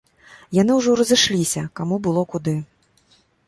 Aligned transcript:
Яны 0.61 0.77
ўжо 0.79 0.95
разышліся, 1.01 1.67
каму 1.81 1.95
было 2.11 2.21
куды. 2.33 2.59